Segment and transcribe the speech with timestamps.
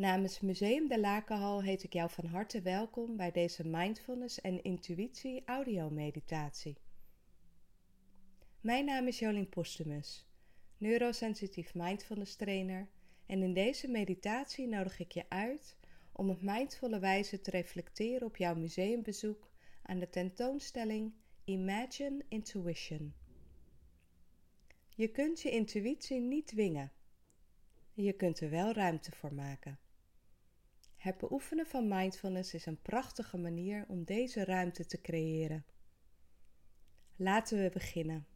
[0.00, 5.42] Namens Museum de Lakenhal heet ik jou van harte welkom bij deze mindfulness en intuïtie
[5.44, 6.76] audiomeditatie.
[8.60, 10.26] Mijn naam is Jolien Postumus,
[10.78, 12.88] neurosensitief mindfulness trainer
[13.26, 15.76] en in deze meditatie nodig ik je uit
[16.12, 19.50] om op mindvolle wijze te reflecteren op jouw museumbezoek
[19.82, 21.12] aan de tentoonstelling
[21.44, 23.14] Imagine Intuition.
[24.94, 26.92] Je kunt je intuïtie niet dwingen.
[27.94, 29.78] Je kunt er wel ruimte voor maken.
[31.00, 35.64] Het beoefenen van mindfulness is een prachtige manier om deze ruimte te creëren.
[37.16, 38.26] Laten we beginnen.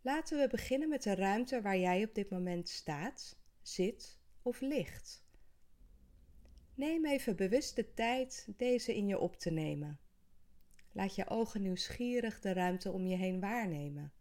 [0.00, 5.24] Laten we beginnen met de ruimte waar jij op dit moment staat, zit of ligt.
[6.74, 9.98] Neem even bewust de tijd deze in je op te nemen.
[10.92, 14.12] Laat je ogen nieuwsgierig de ruimte om je heen waarnemen.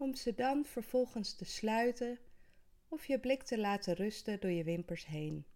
[0.00, 2.18] Om ze dan vervolgens te sluiten
[2.88, 5.46] of je blik te laten rusten door je wimpers heen.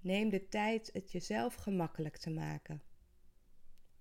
[0.00, 2.82] Neem de tijd het jezelf gemakkelijk te maken.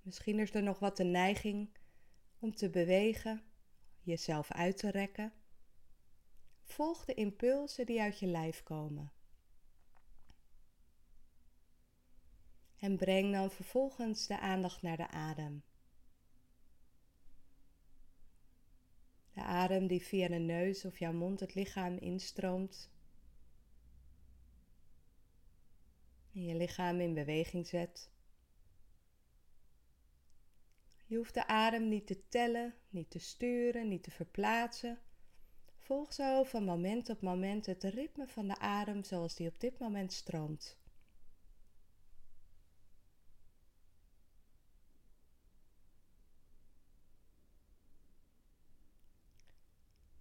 [0.02, 1.70] Misschien is er nog wat de neiging
[2.40, 3.44] om te bewegen,
[4.02, 5.34] jezelf uit te rekken.
[6.64, 9.12] Volg de impulsen die uit je lijf komen.
[12.78, 15.64] En breng dan vervolgens de aandacht naar de adem.
[19.40, 22.90] De adem die via de neus of jouw mond het lichaam instroomt.
[26.34, 28.12] En je lichaam in beweging zet.
[31.06, 35.00] Je hoeft de adem niet te tellen, niet te sturen, niet te verplaatsen.
[35.78, 39.80] Volg zo van moment op moment het ritme van de adem zoals die op dit
[39.80, 40.79] moment stroomt.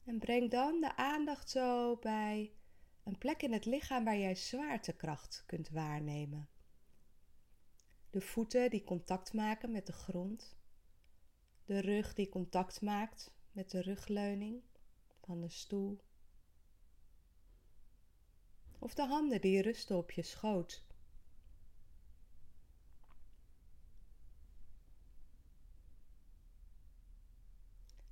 [0.09, 2.53] En breng dan de aandacht zo bij
[3.05, 6.49] een plek in het lichaam waar jij zwaartekracht kunt waarnemen.
[8.10, 10.56] De voeten die contact maken met de grond.
[11.65, 14.62] De rug die contact maakt met de rugleuning
[15.21, 16.00] van de stoel.
[18.78, 20.87] Of de handen die rusten op je schoot.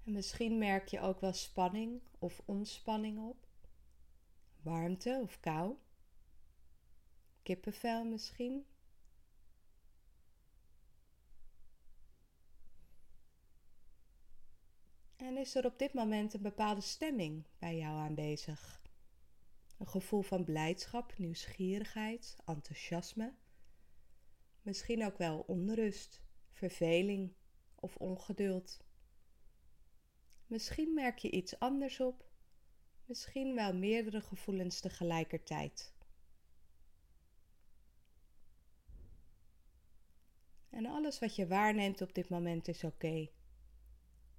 [0.07, 3.47] En misschien merk je ook wel spanning of ontspanning op.
[4.63, 5.77] Warmte of kou.
[7.43, 8.67] Kippenvel misschien.
[15.17, 18.83] En is er op dit moment een bepaalde stemming bij jou aanwezig?
[19.79, 23.35] Een gevoel van blijdschap, nieuwsgierigheid, enthousiasme.
[24.63, 26.23] Misschien ook wel onrust,
[26.53, 27.33] verveling
[27.75, 28.86] of ongeduld.
[30.47, 32.25] Misschien merk je iets anders op,
[33.05, 35.95] misschien wel meerdere gevoelens tegelijkertijd.
[40.71, 43.29] En alles wat je waarneemt op dit moment is oké.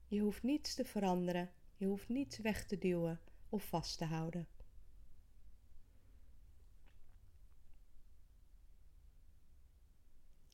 [0.08, 4.48] Je hoeft niets te veranderen, je hoeft niets weg te duwen of vast te houden.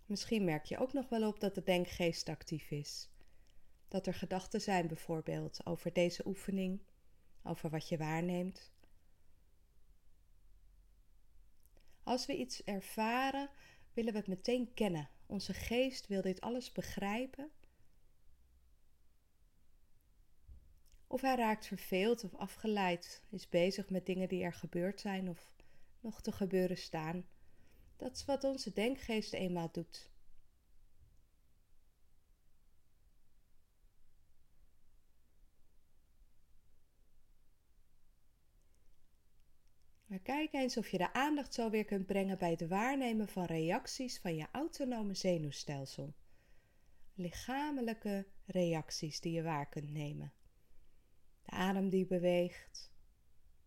[0.06, 3.13] Misschien merk je ook nog wel op dat de denkgeest actief is
[3.94, 6.82] dat er gedachten zijn bijvoorbeeld over deze oefening,
[7.44, 8.72] over wat je waarneemt.
[12.04, 13.50] Als we iets ervaren,
[13.94, 15.10] willen we het meteen kennen.
[15.26, 17.52] Onze geest wil dit alles begrijpen.
[21.08, 25.54] Of hij raakt verveeld of afgeleid, is bezig met dingen die er gebeurd zijn of
[26.00, 27.26] nog te gebeuren staan.
[27.96, 30.13] Dat is wat onze denkgeest eenmaal doet.
[40.24, 44.20] Kijk eens of je de aandacht zo weer kunt brengen bij het waarnemen van reacties
[44.20, 46.14] van je autonome zenuwstelsel.
[47.14, 50.34] Lichamelijke reacties die je waar kunt nemen.
[51.42, 52.92] De adem die beweegt,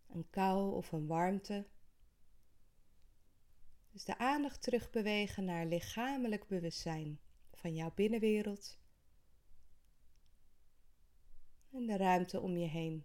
[0.09, 1.67] een kou of een warmte.
[3.93, 7.19] Dus de aandacht terugbewegen naar lichamelijk bewustzijn
[7.53, 8.79] van jouw binnenwereld
[11.73, 13.05] en de ruimte om je heen.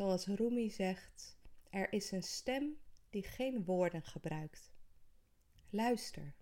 [0.00, 1.36] Zoals Rumi zegt,
[1.70, 2.78] er is een stem
[3.10, 4.72] die geen woorden gebruikt.
[5.70, 6.34] Luister.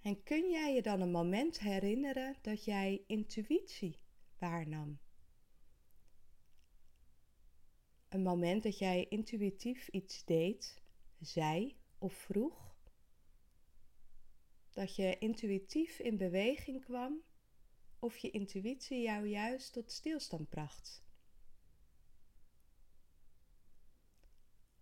[0.00, 3.98] En kun jij je dan een moment herinneren dat jij intuïtie
[4.38, 4.98] waarnam?
[8.08, 10.82] Een moment dat jij intuïtief iets deed,
[11.20, 12.71] zei of vroeg.
[14.72, 17.22] Dat je intuïtief in beweging kwam
[17.98, 21.02] of je intuïtie jou juist tot stilstand bracht.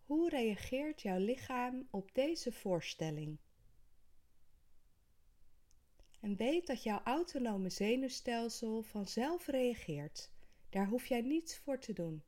[0.04, 3.38] Hoe reageert jouw lichaam op deze voorstelling?
[6.20, 10.30] En weet dat jouw autonome zenuwstelsel vanzelf reageert.
[10.70, 12.22] Daar hoef jij niets voor te doen.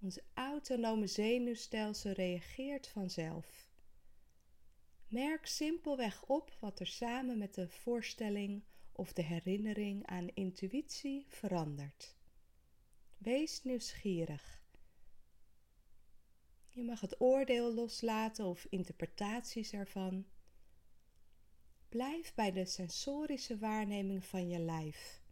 [0.00, 3.69] Ons autonome zenuwstelsel reageert vanzelf.
[5.10, 8.62] Merk simpelweg op wat er samen met de voorstelling
[8.92, 12.16] of de herinnering aan intuïtie verandert.
[13.18, 14.62] Wees nieuwsgierig.
[16.68, 20.26] Je mag het oordeel loslaten of interpretaties ervan.
[21.88, 25.22] Blijf bij de sensorische waarneming van je lijf.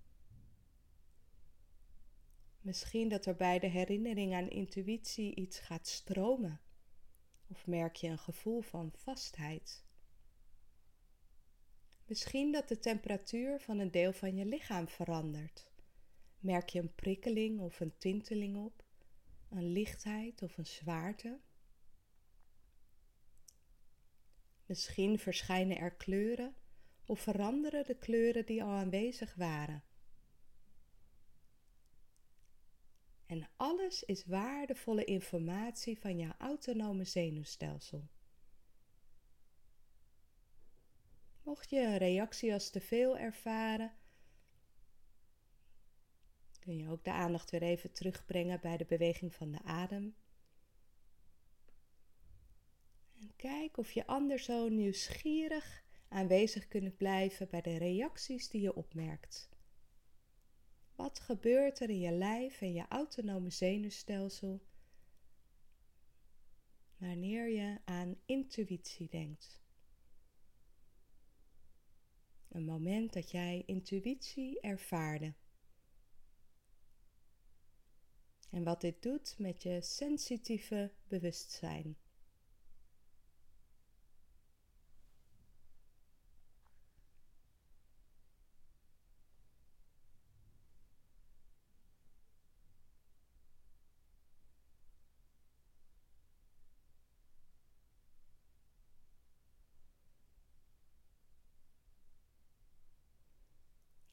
[2.60, 6.60] Misschien dat er bij de herinnering aan intuïtie iets gaat stromen.
[7.48, 9.84] Of merk je een gevoel van vastheid.
[12.06, 15.70] Misschien dat de temperatuur van een deel van je lichaam verandert.
[16.40, 18.84] Merk je een prikkeling of een tinteling op,
[19.50, 21.38] een lichtheid of een zwaarte.
[24.66, 26.54] Misschien verschijnen er kleuren
[27.04, 29.82] of veranderen de kleuren die al aanwezig waren.
[33.28, 38.08] En alles is waardevolle informatie van jouw autonome zenuwstelsel.
[41.42, 43.92] Mocht je een reactie als te veel ervaren,
[46.58, 50.14] kun je ook de aandacht weer even terugbrengen bij de beweging van de adem.
[53.20, 58.74] En kijk of je anders zo nieuwsgierig aanwezig kunt blijven bij de reacties die je
[58.74, 59.48] opmerkt.
[60.98, 64.60] Wat gebeurt er in je lijf en je autonome zenuwstelsel
[66.96, 69.60] wanneer je aan intuïtie denkt?
[72.48, 75.34] Een moment dat jij intuïtie ervaarde.
[78.50, 81.96] En wat dit doet met je sensitieve bewustzijn.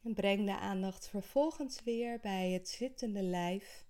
[0.05, 3.85] En breng de aandacht vervolgens weer bij het zittende lijf,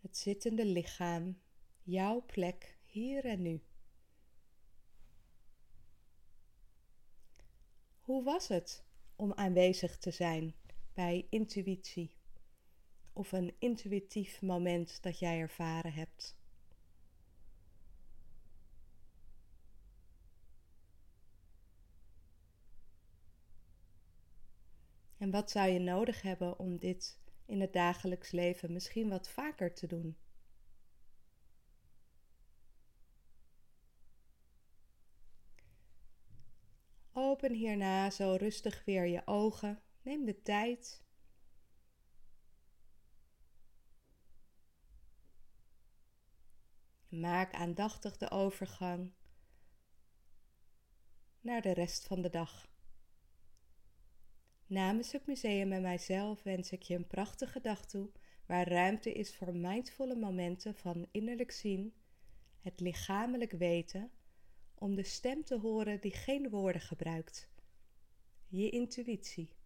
[0.00, 1.40] het zittende lichaam,
[1.82, 3.62] jouw plek hier en nu.
[8.00, 8.84] Hoe was het
[9.16, 10.54] om aanwezig te zijn
[10.94, 12.16] bij intuïtie
[13.12, 16.36] of een intuïtief moment dat jij ervaren hebt?
[25.18, 29.74] En wat zou je nodig hebben om dit in het dagelijks leven misschien wat vaker
[29.74, 30.16] te doen?
[37.12, 39.82] Open hierna zo rustig weer je ogen.
[40.02, 41.02] Neem de tijd.
[47.08, 49.12] Maak aandachtig de overgang
[51.40, 52.68] naar de rest van de dag.
[54.68, 58.10] Namens het museum en mijzelf wens ik je een prachtige dag toe,
[58.46, 61.94] waar ruimte is voor mindvolle momenten van innerlijk zien,
[62.60, 64.10] het lichamelijk weten,
[64.74, 67.48] om de stem te horen die geen woorden gebruikt,
[68.48, 69.57] je intuïtie.